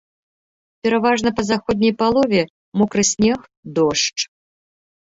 Пераважна 0.87 1.29
па 1.39 1.45
заходняй 1.51 1.93
палове 2.01 2.41
мокры 2.83 3.03
снег, 3.13 3.39
дождж. 3.79 4.19